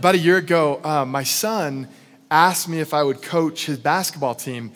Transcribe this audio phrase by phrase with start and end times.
[0.00, 1.86] about a year ago, uh, my son
[2.30, 4.72] asked me if I would coach his basketball team.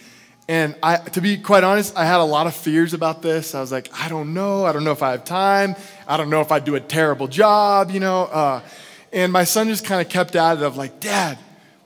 [0.49, 3.55] And I, to be quite honest, I had a lot of fears about this.
[3.55, 4.67] I was like, I don't know.
[4.67, 5.77] I don't know if I have time.
[6.07, 8.25] I don't know if I do a terrible job, you know.
[8.25, 8.61] Uh,
[9.15, 11.39] and my son just kind of kept at it of like, Dad,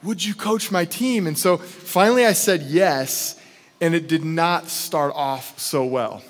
[0.03, 1.29] would you coach my team?
[1.29, 3.41] And so finally I said yes,
[3.81, 6.25] and it did not start off so well.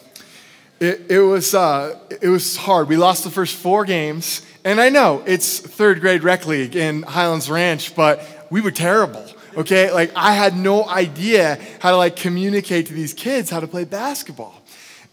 [0.79, 2.87] It, it, was, uh, it was hard.
[2.87, 7.03] We lost the first four games, and I know it's third grade rec league in
[7.03, 9.25] Highlands Ranch, but we were terrible.
[9.57, 13.67] Okay, like I had no idea how to like communicate to these kids how to
[13.67, 14.63] play basketball.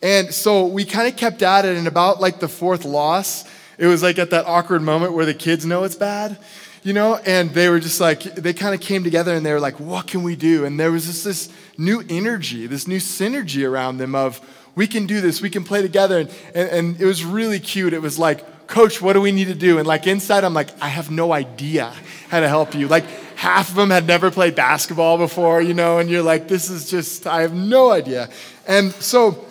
[0.03, 3.45] And so we kind of kept at it, and about like the fourth loss,
[3.77, 6.37] it was like at that awkward moment where the kids know it's bad,
[6.83, 9.59] you know, and they were just like, they kind of came together and they were
[9.59, 10.65] like, what can we do?
[10.65, 14.39] And there was just this new energy, this new synergy around them of,
[14.75, 16.19] we can do this, we can play together.
[16.19, 17.93] And, and, and it was really cute.
[17.93, 19.77] It was like, Coach, what do we need to do?
[19.77, 21.93] And like inside, I'm like, I have no idea
[22.29, 22.87] how to help you.
[22.87, 26.69] Like half of them had never played basketball before, you know, and you're like, this
[26.69, 28.29] is just, I have no idea.
[28.67, 29.45] And so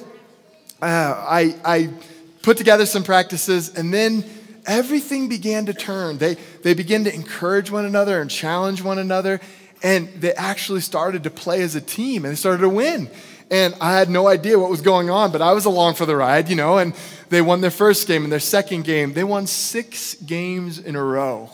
[0.83, 1.91] uh, I, I
[2.43, 4.25] put together some practices, and then
[4.67, 6.19] everything began to turn.
[6.19, 9.41] They, they began to encourage one another and challenge one another,
[9.83, 13.11] and they actually started to play as a team and they started to win.
[13.55, 16.17] And I had no idea what was going on, but I was along for the
[16.17, 16.93] ride, you know, and
[17.29, 19.13] they won their first game and their second game.
[19.13, 21.49] They won six games in a row.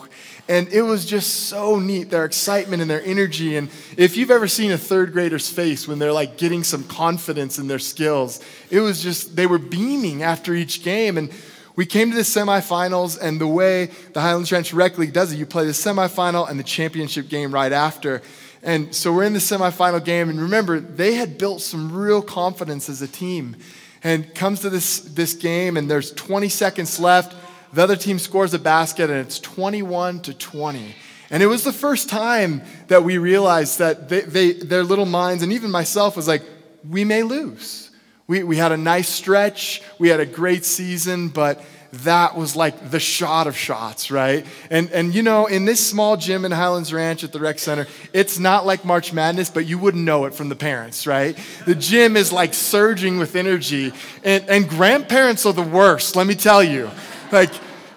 [0.49, 3.55] And it was just so neat, their excitement and their energy.
[3.55, 7.59] And if you've ever seen a third grader's face when they're like getting some confidence
[7.59, 11.19] in their skills, it was just, they were beaming after each game.
[11.19, 11.31] And
[11.75, 15.37] we came to the semifinals, and the way the Highlands Ranch Rec League does it,
[15.37, 18.23] you play the semifinal and the championship game right after.
[18.63, 22.89] And so we're in the semifinal game, and remember, they had built some real confidence
[22.89, 23.55] as a team.
[24.03, 27.35] And comes to this, this game, and there's 20 seconds left.
[27.73, 30.95] The other team scores a basket, and it's 21 to 20.
[31.29, 35.43] And it was the first time that we realized that they, they, their little minds,
[35.43, 36.43] and even myself, was like,
[36.87, 37.89] we may lose.
[38.27, 42.89] We, we had a nice stretch, we had a great season, but that was like
[42.89, 44.45] the shot of shots, right?
[44.69, 47.85] And, and you know, in this small gym in Highlands Ranch at the rec center,
[48.13, 51.37] it's not like March Madness, but you wouldn't know it from the parents, right?
[51.65, 53.91] The gym is like surging with energy.
[54.23, 56.89] And, and grandparents are the worst, let me tell you.
[57.31, 57.51] Like,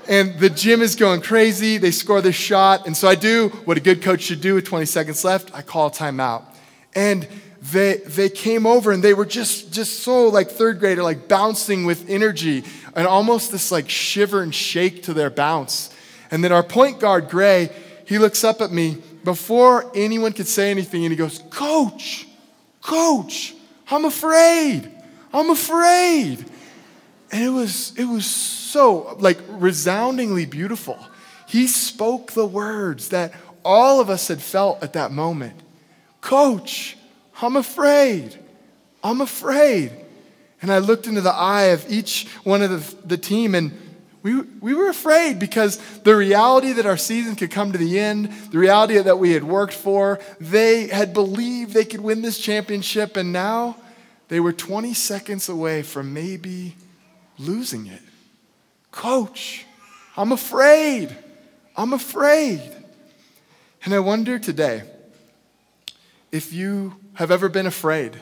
[0.09, 1.78] and the gym is going crazy.
[1.78, 2.87] They score this shot.
[2.87, 5.55] And so I do what a good coach should do with 20 seconds left.
[5.55, 6.44] I call timeout.
[6.94, 7.26] And
[7.72, 11.87] they, they came over and they were just, just so like third grader, like bouncing
[11.87, 15.91] with energy and almost this like shiver and shake to their bounce.
[16.31, 17.71] And then our point guard, Gray,
[18.06, 22.27] he looks up at me before anyone could say anything and he goes, Coach,
[22.81, 23.55] Coach,
[23.91, 24.91] I'm afraid.
[25.32, 26.44] I'm afraid.
[27.32, 30.99] And it was, it was so like resoundingly beautiful.
[31.49, 33.32] He spoke the words that
[33.65, 35.61] all of us had felt at that moment.
[36.21, 36.97] Coach,
[37.41, 38.38] I'm afraid.
[39.03, 39.93] I'm afraid.
[40.65, 43.79] And I looked into the eye of each one of the, the team, and
[44.23, 48.33] we, we were afraid because the reality that our season could come to the end,
[48.51, 53.19] the reality that we had worked for, they had believed they could win this championship,
[53.19, 53.77] and now
[54.29, 56.77] they were 20 seconds away from maybe
[57.37, 58.01] losing it.
[58.91, 59.67] Coach,
[60.17, 61.15] I'm afraid.
[61.77, 62.63] I'm afraid.
[63.85, 64.85] And I wonder today
[66.33, 68.19] if you have ever been afraid.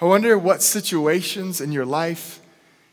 [0.00, 2.40] I wonder what situations in your life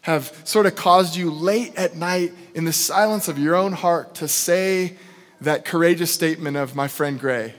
[0.01, 4.15] have sort of caused you late at night in the silence of your own heart
[4.15, 4.95] to say
[5.41, 7.53] that courageous statement of my friend Gray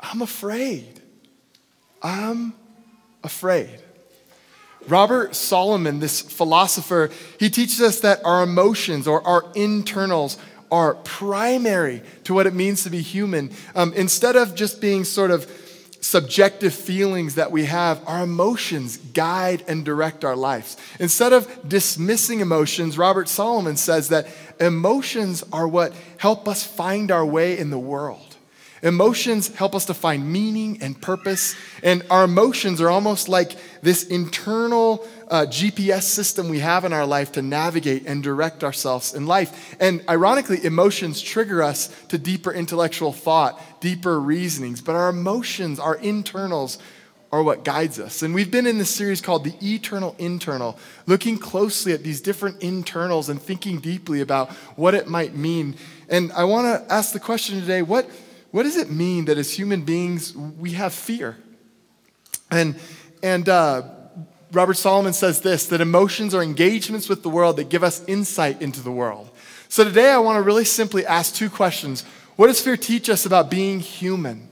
[0.00, 1.00] I'm afraid.
[2.02, 2.54] I'm
[3.22, 3.80] afraid.
[4.88, 10.38] Robert Solomon, this philosopher, he teaches us that our emotions or our internals
[10.70, 13.50] are primary to what it means to be human.
[13.74, 15.44] Um, instead of just being sort of
[16.00, 20.76] subjective feelings that we have, our emotions guide and direct our lives.
[20.98, 24.26] Instead of dismissing emotions, Robert Solomon says that
[24.58, 28.29] emotions are what help us find our way in the world.
[28.82, 34.04] Emotions help us to find meaning and purpose, and our emotions are almost like this
[34.04, 39.26] internal uh, GPS system we have in our life to navigate and direct ourselves in
[39.26, 39.76] life.
[39.80, 45.96] And ironically, emotions trigger us to deeper intellectual thought, deeper reasonings, but our emotions, our
[45.96, 46.78] internals,
[47.32, 48.22] are what guides us.
[48.22, 52.60] And we've been in this series called The Eternal Internal, looking closely at these different
[52.62, 55.76] internals and thinking deeply about what it might mean.
[56.08, 58.10] And I want to ask the question today what
[58.50, 61.36] what does it mean that as human beings we have fear?
[62.50, 62.76] And,
[63.22, 63.82] and uh,
[64.52, 68.60] Robert Solomon says this that emotions are engagements with the world that give us insight
[68.60, 69.30] into the world.
[69.68, 72.02] So today I want to really simply ask two questions.
[72.36, 74.48] What does fear teach us about being human?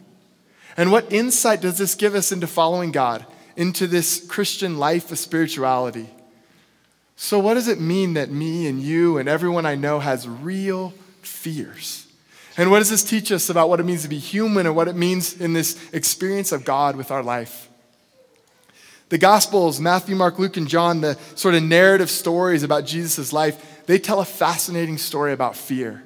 [0.76, 5.18] And what insight does this give us into following God, into this Christian life of
[5.18, 6.08] spirituality?
[7.16, 10.94] So, what does it mean that me and you and everyone I know has real
[11.20, 12.07] fears?
[12.58, 14.88] And what does this teach us about what it means to be human and what
[14.88, 17.70] it means in this experience of God with our life?
[19.08, 23.86] The Gospels, Matthew, Mark, Luke, and John, the sort of narrative stories about Jesus' life,
[23.86, 26.02] they tell a fascinating story about fear.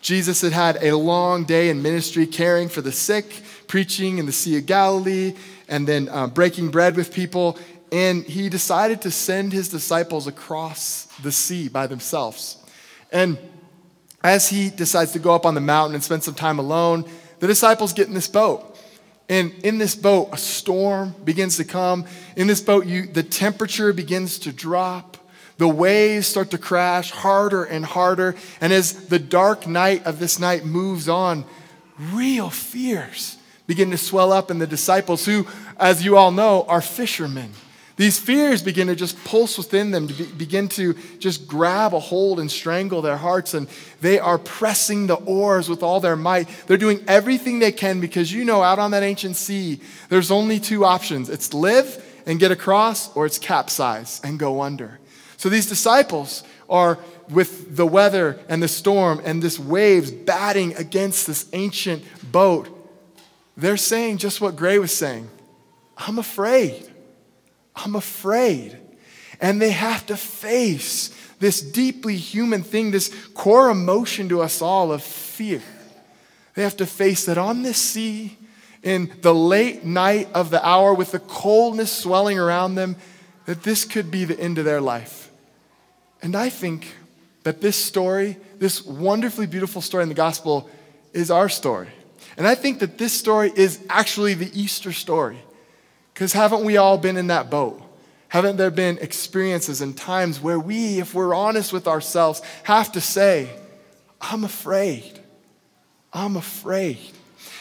[0.00, 4.32] Jesus had had a long day in ministry caring for the sick, preaching in the
[4.32, 5.34] Sea of Galilee,
[5.68, 7.58] and then uh, breaking bread with people
[7.90, 12.58] and he decided to send his disciples across the sea by themselves.
[13.10, 13.38] And
[14.22, 17.04] as he decides to go up on the mountain and spend some time alone,
[17.40, 18.76] the disciples get in this boat.
[19.28, 22.06] And in this boat, a storm begins to come.
[22.36, 25.16] In this boat, you, the temperature begins to drop.
[25.58, 28.36] The waves start to crash harder and harder.
[28.60, 31.44] And as the dark night of this night moves on,
[31.98, 33.36] real fears
[33.66, 35.46] begin to swell up in the disciples, who,
[35.78, 37.50] as you all know, are fishermen.
[37.98, 41.98] These fears begin to just pulse within them, to be, begin to just grab a
[41.98, 43.66] hold and strangle their hearts, and
[44.00, 46.48] they are pressing the oars with all their might.
[46.68, 49.80] They're doing everything they can because you know, out on that ancient sea,
[50.10, 55.00] there's only two options it's live and get across, or it's capsize and go under.
[55.36, 61.26] So these disciples are with the weather and the storm and this waves batting against
[61.26, 62.68] this ancient boat.
[63.56, 65.28] They're saying just what Gray was saying
[65.96, 66.88] I'm afraid.
[67.78, 68.76] I'm afraid.
[69.40, 71.08] And they have to face
[71.38, 75.62] this deeply human thing, this core emotion to us all of fear.
[76.54, 78.36] They have to face that on this sea,
[78.82, 82.96] in the late night of the hour, with the coldness swelling around them,
[83.46, 85.30] that this could be the end of their life.
[86.20, 86.94] And I think
[87.44, 90.68] that this story, this wonderfully beautiful story in the gospel,
[91.12, 91.88] is our story.
[92.36, 95.38] And I think that this story is actually the Easter story.
[96.18, 97.80] Because haven't we all been in that boat?
[98.26, 103.00] Haven't there been experiences and times where we, if we're honest with ourselves, have to
[103.00, 103.48] say,
[104.20, 105.20] I'm afraid.
[106.12, 106.98] I'm afraid.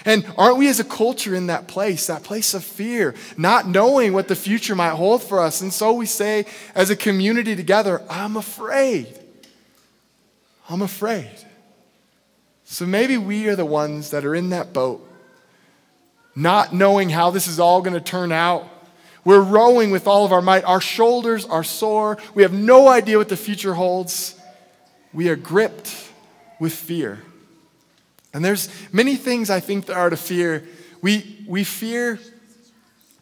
[0.05, 4.11] And aren't we as a culture in that place, that place of fear, not knowing
[4.13, 5.61] what the future might hold for us?
[5.61, 9.19] And so we say, as a community together, I'm afraid.
[10.67, 11.29] I'm afraid.
[12.63, 15.06] So maybe we are the ones that are in that boat
[16.37, 18.69] not knowing how this is all going to turn out.
[19.25, 20.63] We're rowing with all of our might.
[20.65, 22.19] Our shoulders are sore.
[22.35, 24.39] We have no idea what the future holds.
[25.11, 26.11] We are gripped
[26.59, 27.23] with fear.
[28.35, 30.63] And there's many things I think there are to fear.
[31.01, 32.19] We, we fear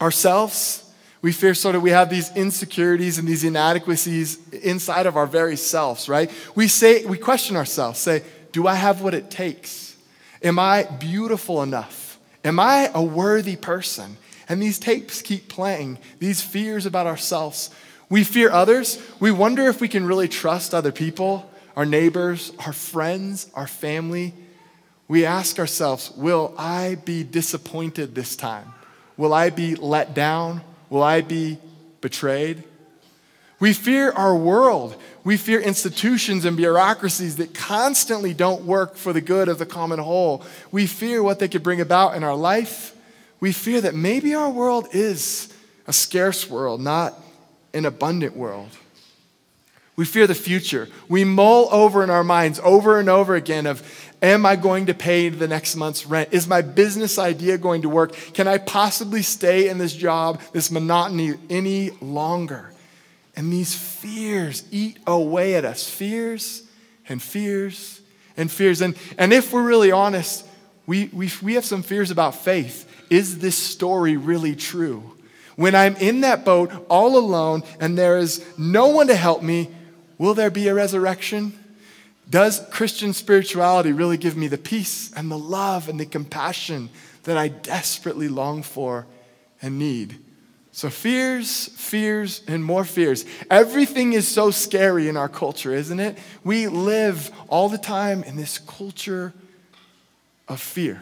[0.01, 0.83] ourselves.
[1.21, 5.55] We fear sort of we have these insecurities and these inadequacies inside of our very
[5.55, 6.29] selves, right?
[6.53, 9.95] We say, we question ourselves, say, do I have what it takes?
[10.43, 12.04] Am I beautiful enough?
[12.45, 14.17] Am I a worthy person?
[14.47, 17.71] And these tapes keep playing, these fears about ourselves.
[18.07, 19.01] We fear others.
[19.19, 24.35] We wonder if we can really trust other people, our neighbors, our friends, our family.
[25.07, 28.73] We ask ourselves, will I be disappointed this time?
[29.17, 30.61] Will I be let down?
[30.91, 31.57] Will I be
[31.99, 32.63] betrayed?
[33.59, 34.95] We fear our world.
[35.23, 39.99] We fear institutions and bureaucracies that constantly don't work for the good of the common
[39.99, 40.43] whole.
[40.71, 42.95] We fear what they could bring about in our life.
[43.39, 45.51] We fear that maybe our world is
[45.87, 47.13] a scarce world, not
[47.73, 48.69] an abundant world.
[49.95, 50.89] We fear the future.
[51.07, 53.81] We mull over in our minds over and over again of
[54.21, 56.29] am I going to pay the next month's rent?
[56.33, 58.13] Is my business idea going to work?
[58.33, 62.73] Can I possibly stay in this job, this monotony any longer?
[63.35, 66.63] And these fears eat away at us fears
[67.09, 68.01] and fears
[68.37, 68.81] and fears.
[68.81, 70.45] And, and if we're really honest,
[70.85, 72.89] we, we, we have some fears about faith.
[73.09, 75.11] Is this story really true?
[75.55, 79.69] When I'm in that boat all alone and there is no one to help me,
[80.17, 81.57] will there be a resurrection?
[82.29, 86.89] Does Christian spirituality really give me the peace and the love and the compassion
[87.23, 89.05] that I desperately long for
[89.61, 90.19] and need?
[90.75, 93.23] So, fears, fears, and more fears.
[93.49, 96.17] Everything is so scary in our culture, isn't it?
[96.43, 99.33] We live all the time in this culture
[100.49, 101.01] of fear.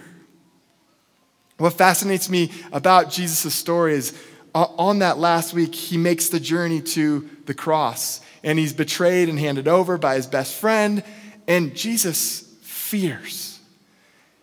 [1.57, 4.15] What fascinates me about Jesus' story is
[4.53, 9.27] uh, on that last week, he makes the journey to the cross, and he's betrayed
[9.27, 11.03] and handed over by his best friend,
[11.47, 13.59] and Jesus fears.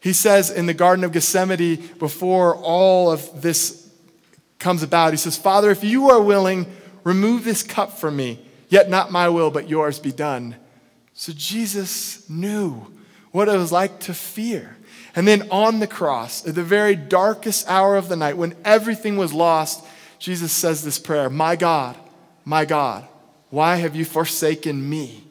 [0.00, 3.79] He says in the Garden of Gethsemane, before all of this
[4.60, 5.12] comes about.
[5.12, 6.66] He says, Father, if you are willing,
[7.02, 8.38] remove this cup from me,
[8.68, 10.54] yet not my will, but yours be done.
[11.14, 12.86] So Jesus knew
[13.32, 14.76] what it was like to fear.
[15.16, 19.16] And then on the cross, at the very darkest hour of the night, when everything
[19.16, 19.84] was lost,
[20.18, 21.96] Jesus says this prayer My God,
[22.44, 23.06] my God,
[23.50, 25.24] why have you forsaken me?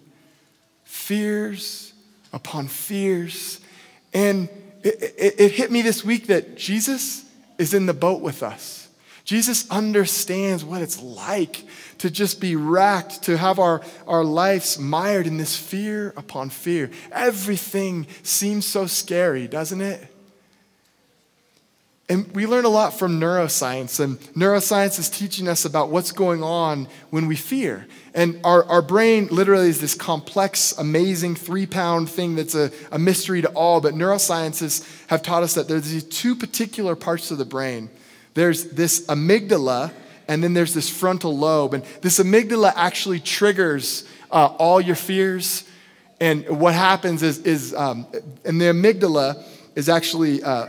[0.83, 1.93] Fears
[2.33, 3.59] upon fears.
[4.13, 4.49] And
[4.83, 7.25] it, it, it, hit me this week that Jesus
[7.57, 8.78] is in the boat with us.
[9.29, 11.63] Jesus understands what it's like
[11.99, 16.89] to just be racked, to have our, our lives mired in this fear upon fear.
[17.11, 20.03] Everything seems so scary, doesn't it?
[22.09, 26.41] And we learn a lot from neuroscience, and neuroscience is teaching us about what's going
[26.41, 27.85] on when we fear.
[28.15, 32.97] And our, our brain literally is this complex, amazing three pound thing that's a, a
[32.97, 33.79] mystery to all.
[33.79, 37.91] But neuroscientists have taught us that there's these two particular parts of the brain
[38.33, 39.91] there's this amygdala,
[40.27, 41.73] and then there's this frontal lobe.
[41.73, 45.63] And this amygdala actually triggers uh, all your fears.
[46.21, 48.05] And what happens is, is um,
[48.45, 49.43] and the amygdala
[49.75, 50.43] is actually.
[50.43, 50.67] Uh,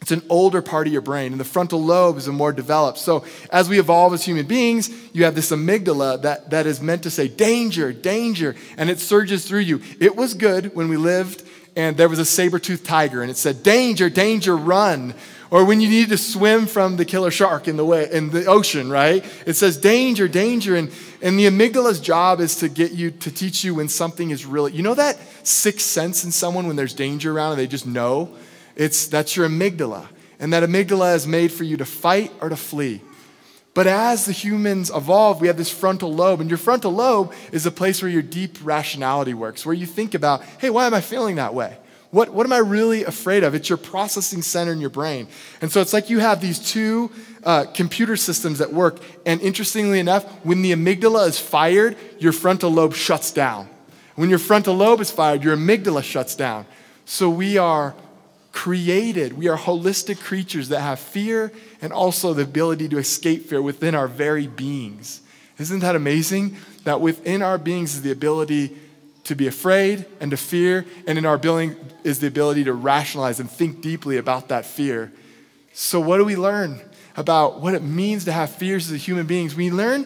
[0.00, 2.98] it's an older part of your brain, and the frontal lobe is a more developed.
[2.98, 7.02] So, as we evolve as human beings, you have this amygdala that, that is meant
[7.02, 9.82] to say, danger, danger, and it surges through you.
[10.00, 11.42] It was good when we lived
[11.78, 15.14] and there was a saber toothed tiger, and it said, danger, danger, run.
[15.48, 18.46] Or when you need to swim from the killer shark in the, way, in the
[18.46, 19.24] ocean, right?
[19.46, 20.74] It says, danger, danger.
[20.74, 20.90] And,
[21.22, 24.72] and the amygdala's job is to get you, to teach you when something is really,
[24.72, 28.34] you know that sixth sense in someone when there's danger around and they just know?
[28.74, 30.08] It's, that's your amygdala.
[30.40, 33.02] And that amygdala is made for you to fight or to flee.
[33.78, 37.64] But as the humans evolve, we have this frontal lobe, and your frontal lobe is
[37.64, 41.00] a place where your deep rationality works, where you think about, hey, why am I
[41.00, 41.78] feeling that way?
[42.10, 43.54] What, what am I really afraid of?
[43.54, 45.28] It's your processing center in your brain.
[45.60, 47.12] And so it's like you have these two
[47.44, 48.98] uh, computer systems that work.
[49.24, 53.68] And interestingly enough, when the amygdala is fired, your frontal lobe shuts down.
[54.16, 56.66] When your frontal lobe is fired, your amygdala shuts down.
[57.04, 57.94] So we are
[58.58, 63.62] created, we are holistic creatures that have fear and also the ability to escape fear
[63.62, 65.20] within our very beings.
[65.60, 66.56] Isn't that amazing?
[66.82, 68.76] That within our beings is the ability
[69.22, 73.38] to be afraid and to fear, and in our ability is the ability to rationalize
[73.38, 75.12] and think deeply about that fear.
[75.72, 76.80] So, what do we learn
[77.16, 79.54] about what it means to have fears as human beings?
[79.54, 80.04] We learn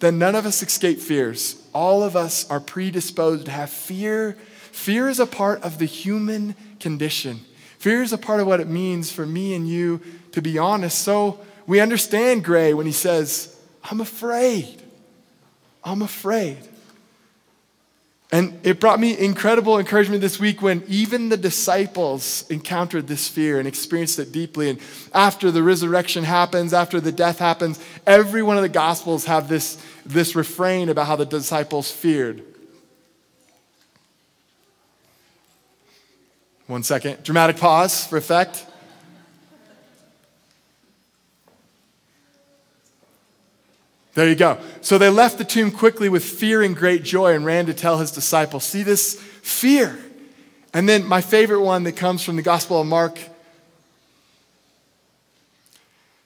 [0.00, 1.56] that none of us escape fears.
[1.72, 4.36] All of us are predisposed to have fear.
[4.72, 7.40] Fear is a part of the human condition.
[7.78, 10.00] Fear is a part of what it means for me and you
[10.32, 10.98] to be honest.
[10.98, 13.56] So we understand Gray when he says,
[13.90, 14.82] I'm afraid.
[15.82, 16.58] I'm afraid.
[18.32, 23.60] And it brought me incredible encouragement this week when even the disciples encountered this fear
[23.60, 24.70] and experienced it deeply.
[24.70, 24.80] And
[25.12, 29.80] after the resurrection happens, after the death happens, every one of the gospels have this,
[30.04, 32.42] this refrain about how the disciples feared.
[36.66, 37.22] One second.
[37.22, 38.66] Dramatic pause for effect.
[44.14, 44.58] There you go.
[44.80, 47.98] So they left the tomb quickly with fear and great joy and ran to tell
[47.98, 48.64] his disciples.
[48.64, 49.98] See this fear.
[50.72, 53.18] And then my favorite one that comes from the Gospel of Mark.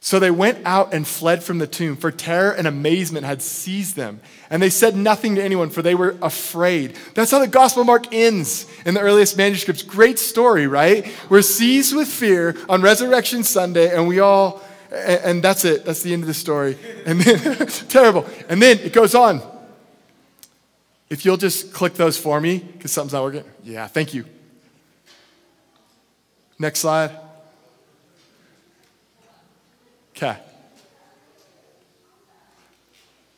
[0.00, 3.96] So they went out and fled from the tomb, for terror and amazement had seized
[3.96, 4.20] them.
[4.48, 6.96] And they said nothing to anyone, for they were afraid.
[7.14, 9.82] That's how the Gospel Mark ends in the earliest manuscripts.
[9.82, 11.12] Great story, right?
[11.28, 15.84] We're seized with fear on Resurrection Sunday, and we all and, and that's it.
[15.84, 16.78] That's the end of the story.
[17.06, 18.26] And then, terrible.
[18.48, 19.42] And then it goes on.
[21.10, 23.44] If you'll just click those for me, because something's not working.
[23.64, 24.24] Yeah, thank you.
[26.58, 27.27] Next slide.
[30.18, 30.36] Okay.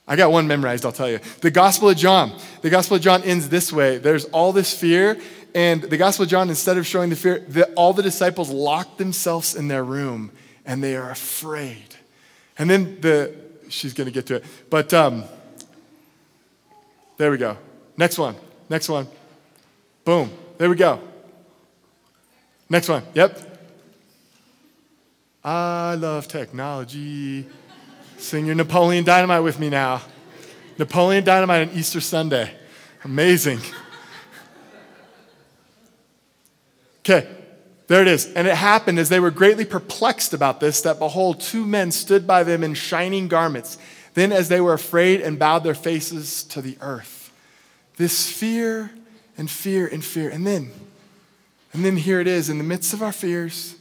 [0.09, 1.21] I got one memorized, I'll tell you.
[1.43, 2.33] The Gospel of John.
[2.63, 5.19] The Gospel of John ends this way there's all this fear,
[5.55, 8.97] and the Gospel of John, instead of showing the fear, the, all the disciples lock
[8.97, 10.33] themselves in their room
[10.65, 11.97] and they are afraid.
[12.59, 13.35] And then the,
[13.69, 14.45] she's going to get to it.
[14.71, 15.25] But um,
[17.19, 17.59] there we go.
[17.97, 18.37] Next one.
[18.71, 19.07] Next one.
[20.05, 20.31] Boom.
[20.57, 21.01] There we go.
[22.71, 23.03] Next one.
[23.15, 23.50] Yep.
[25.43, 27.47] I love technology.
[28.19, 30.03] Sing your Napoleon Dynamite with me now.
[30.79, 32.53] Napoleon Dynamite on Easter Sunday.
[33.05, 33.61] Amazing.
[37.01, 37.27] Okay,
[37.87, 38.31] there it is.
[38.35, 42.27] And it happened as they were greatly perplexed about this that behold, two men stood
[42.27, 43.79] by them in shining garments.
[44.13, 47.33] Then, as they were afraid and bowed their faces to the earth,
[47.97, 48.91] this fear
[49.39, 50.29] and fear and fear.
[50.29, 50.71] And then,
[51.73, 53.77] and then here it is in the midst of our fears,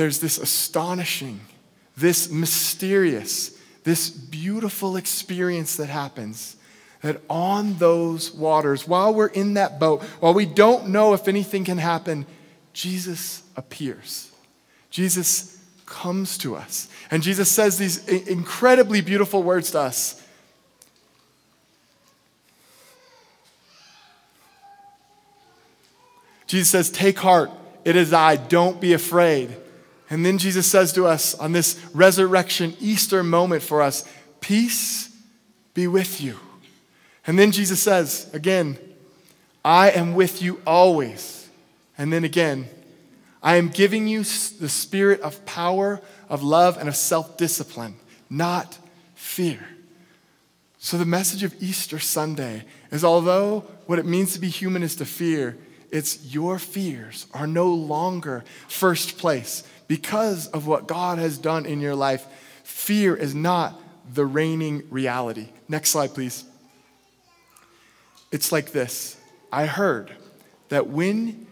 [0.00, 1.40] there's this astonishing,
[1.94, 3.54] this mysterious,
[3.84, 6.56] this beautiful experience that happens
[7.02, 11.66] that on those waters, while we're in that boat, while we don't know if anything
[11.66, 12.24] can happen,
[12.72, 14.32] Jesus appears.
[14.88, 16.88] Jesus comes to us.
[17.10, 20.26] And Jesus says these incredibly beautiful words to us.
[26.46, 27.50] Jesus says, Take heart,
[27.84, 29.56] it is I, don't be afraid.
[30.10, 34.04] And then Jesus says to us on this resurrection Easter moment for us,
[34.40, 35.14] Peace
[35.72, 36.38] be with you.
[37.26, 38.76] And then Jesus says, again,
[39.64, 41.48] I am with you always.
[41.96, 42.68] And then again,
[43.42, 47.94] I am giving you the spirit of power, of love, and of self discipline,
[48.28, 48.78] not
[49.14, 49.66] fear.
[50.78, 54.96] So, the message of Easter Sunday is although what it means to be human is
[54.96, 55.56] to fear,
[55.90, 61.80] it's your fears are no longer first place because of what God has done in
[61.80, 62.26] your life.
[62.62, 63.80] Fear is not
[64.12, 65.48] the reigning reality.
[65.68, 66.44] Next slide, please.
[68.32, 69.16] It's like this
[69.52, 70.12] I heard
[70.68, 71.46] that when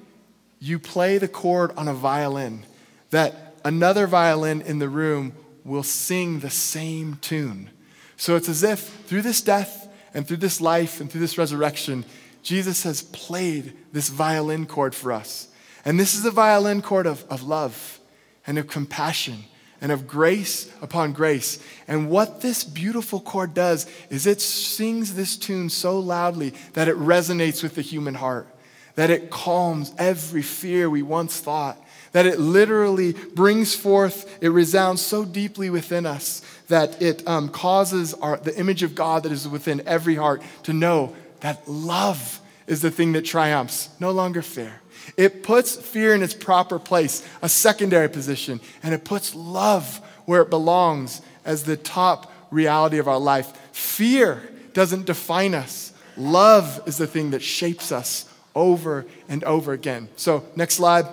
[0.60, 2.64] you play the chord on a violin,
[3.10, 5.32] that another violin in the room
[5.64, 7.70] will sing the same tune.
[8.16, 12.04] So it's as if through this death and through this life and through this resurrection,
[12.48, 15.48] Jesus has played this violin chord for us.
[15.84, 18.00] And this is a violin chord of, of love
[18.46, 19.44] and of compassion
[19.82, 21.62] and of grace upon grace.
[21.86, 26.96] And what this beautiful chord does is it sings this tune so loudly that it
[26.96, 28.48] resonates with the human heart,
[28.94, 31.76] that it calms every fear we once thought,
[32.12, 38.14] that it literally brings forth, it resounds so deeply within us that it um, causes
[38.14, 42.82] our, the image of God that is within every heart to know that love is
[42.82, 44.80] the thing that triumphs, no longer fear.
[45.16, 50.42] It puts fear in its proper place, a secondary position, and it puts love where
[50.42, 53.56] it belongs as the top reality of our life.
[53.72, 54.42] Fear
[54.74, 60.08] doesn't define us, love is the thing that shapes us over and over again.
[60.16, 61.06] So, next slide.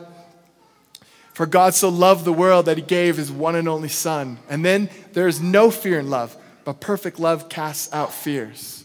[1.34, 4.38] For God so loved the world that he gave his one and only Son.
[4.50, 8.85] And then there is no fear in love, but perfect love casts out fears.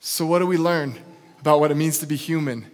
[0.00, 0.98] So, what do we learn
[1.40, 2.66] about what it means to be human?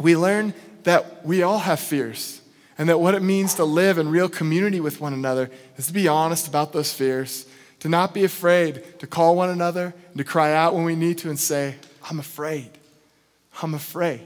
[0.00, 2.40] we learn that we all have fears
[2.76, 5.92] and that what it means to live in real community with one another is to
[5.92, 7.46] be honest about those fears,
[7.80, 11.18] to not be afraid, to call one another, and to cry out when we need
[11.18, 11.76] to and say,
[12.10, 12.70] I'm afraid.
[13.62, 14.20] I'm afraid.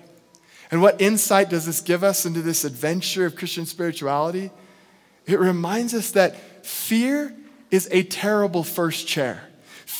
[0.70, 4.50] And what insight does this give us into this adventure of Christian spirituality?
[5.26, 7.34] It reminds us that fear
[7.70, 9.42] is a terrible first chair.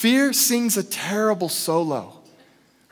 [0.00, 2.18] Fear sings a terrible solo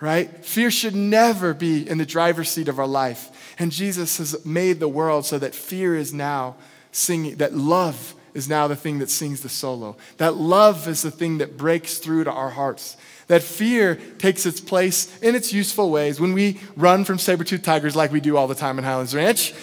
[0.00, 0.44] right?
[0.44, 3.54] Fear should never be in the driver's seat of our life.
[3.58, 6.56] And Jesus has made the world so that fear is now
[6.92, 9.96] singing, that love is now the thing that sings the solo.
[10.18, 12.96] That love is the thing that breaks through to our hearts.
[13.28, 17.96] That fear takes its place in its useful ways when we run from saber-toothed tigers
[17.96, 19.54] like we do all the time in Highlands Ranch.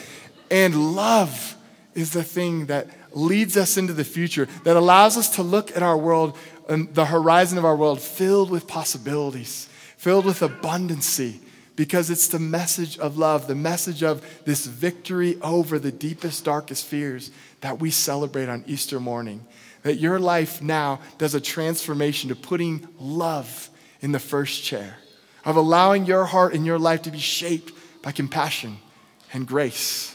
[0.49, 1.56] And love
[1.93, 5.84] is the thing that leads us into the future, that allows us to look at
[5.84, 6.36] our world
[6.67, 9.69] the horizon of our world filled with possibilities
[10.04, 11.39] filled with abundancy,
[11.78, 16.86] because it's the message of love, the message of this victory over the deepest, darkest
[16.86, 19.47] fears that we celebrate on Easter morning.
[19.84, 23.69] That your life now does a transformation to putting love
[24.02, 24.97] in the first chair,
[25.45, 27.71] of allowing your heart and your life to be shaped
[28.02, 28.80] by compassion
[29.32, 30.13] and grace.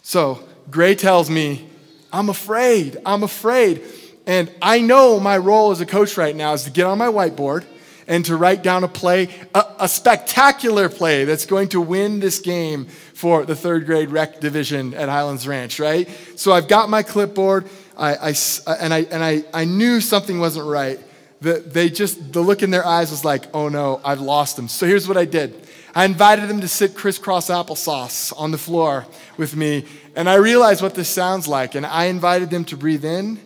[0.00, 1.68] So, Gray tells me,
[2.10, 3.82] I'm afraid, I'm afraid.
[4.26, 7.08] And I know my role as a coach right now is to get on my
[7.08, 7.64] whiteboard
[8.06, 12.40] and to write down a play, a, a, spectacular play that's going to win this
[12.40, 16.08] game for the third grade rec division at Highlands Ranch, right?
[16.36, 18.34] So I've got my clipboard, I, I,
[18.66, 20.98] uh, and, I, and I, I knew something wasn't right.
[21.40, 24.68] The, they just, the look in their eyes was like, oh no, I've lost them.
[24.68, 25.66] So here's what I did.
[25.94, 29.06] I invited them to sit crisscross applesauce on the floor
[29.36, 29.84] with me,
[30.16, 33.38] and I realized what this sounds like, and I invited them to breathe in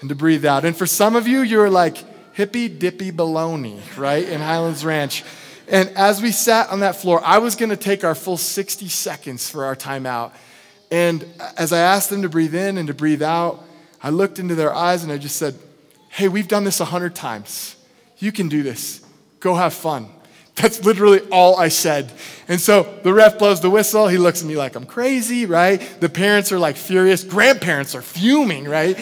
[0.00, 0.64] and to breathe out.
[0.64, 5.24] And for some of you, you're like, hippy dippy baloney, right, in Highlands Ranch.
[5.66, 8.88] And as we sat on that floor, I was going to take our full 60
[8.88, 10.32] seconds for our timeout.
[10.90, 13.62] And as I asked them to breathe in and to breathe out,
[14.02, 15.56] I looked into their eyes and I just said,
[16.10, 17.76] Hey, we've done this a hundred times.
[18.16, 19.04] You can do this.
[19.40, 20.08] Go have fun.
[20.54, 22.12] That's literally all I said.
[22.48, 24.08] And so the ref blows the whistle.
[24.08, 25.80] He looks at me like I'm crazy, right?
[26.00, 27.22] The parents are like furious.
[27.22, 28.98] Grandparents are fuming, right?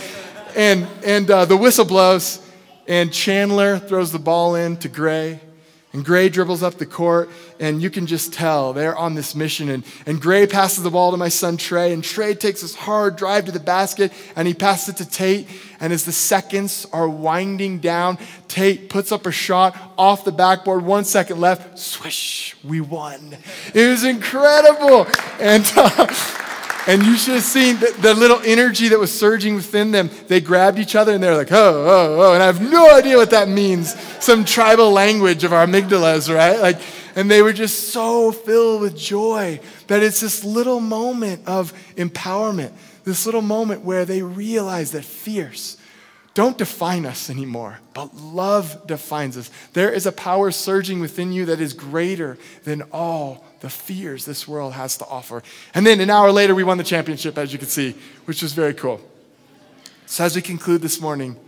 [0.57, 2.41] And, and uh, the whistle blows.
[2.89, 5.41] And Chandler throws the ball in to Gray.
[5.93, 9.71] And Gray dribbles up the court, and you can just tell they're on this mission.
[9.71, 13.17] And, and Gray passes the ball to my son Trey, and Trey takes this hard
[13.17, 15.49] drive to the basket, and he passes it to Tate.
[15.81, 20.85] And as the seconds are winding down, Tate puts up a shot off the backboard,
[20.85, 23.35] one second left, swish, we won.
[23.73, 25.07] It was incredible.
[25.41, 26.46] And uh,
[26.87, 30.09] and you should have seen the, the, little energy that was surging within them.
[30.29, 32.35] They grabbed each other and they're like, oh, oh, oh.
[32.35, 33.99] And I have no idea what that means.
[34.23, 36.61] Some tribal language of our amygdalas, right?
[36.61, 36.81] Like,
[37.17, 42.73] and they were just so filled with joy that it's this little moment of empowerment,
[43.05, 45.77] this little moment where they realize that fierce
[46.37, 49.51] don't define us anymore, but love defines us.
[49.73, 54.47] There is a power surging within you that is greater than all the fears this
[54.47, 55.43] world has to offer.
[55.73, 57.95] And then an hour later, we won the championship, as you can see,
[58.27, 59.01] which was very cool.
[60.05, 61.41] So, as we conclude this morning,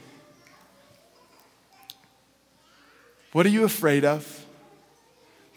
[3.32, 4.46] what are you afraid of?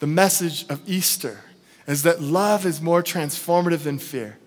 [0.02, 1.40] The message of Easter
[1.88, 4.40] is that love is more transformative than fear.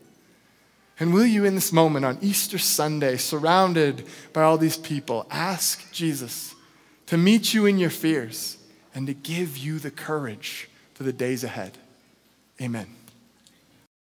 [1.01, 5.91] And will you, in this moment on Easter Sunday, surrounded by all these people, ask
[5.93, 6.55] Jesus
[7.07, 8.59] to meet you in your fears
[8.95, 11.79] and to give you the courage for the days ahead?
[12.61, 13.04] Amen.